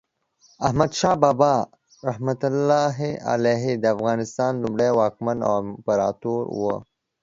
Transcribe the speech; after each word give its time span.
احمد 0.67 0.91
شاه 0.99 1.15
بابا 1.23 1.53
رحمة 2.09 2.41
الله 2.51 2.97
علیه 3.31 3.67
د 3.77 3.85
افغانستان 3.95 4.51
لومړی 4.63 4.89
واکمن 4.99 5.37
او 5.47 5.53
امپراتور 5.63 6.41
و. 6.59 6.61